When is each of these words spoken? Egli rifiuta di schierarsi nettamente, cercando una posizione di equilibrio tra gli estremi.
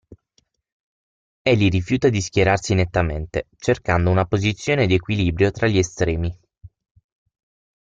Egli 1.43 1.69
rifiuta 1.69 2.09
di 2.09 2.21
schierarsi 2.21 2.73
nettamente, 2.73 3.49
cercando 3.57 4.09
una 4.09 4.25
posizione 4.25 4.87
di 4.87 4.95
equilibrio 4.95 5.51
tra 5.51 5.67
gli 5.67 5.77
estremi. 5.77 6.35